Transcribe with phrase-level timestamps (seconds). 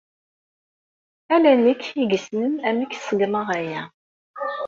[1.35, 3.83] Ala nekk i yessnen amek ṣeggmeɣ aya.